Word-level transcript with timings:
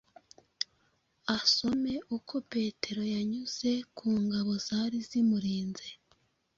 asome 1.37 1.93
uko 2.17 2.35
Petero 2.51 3.01
yanyuze 3.13 3.69
ku 3.97 4.07
ngabo 4.23 4.51
zari 4.65 4.97
zimurinze, 5.09 5.87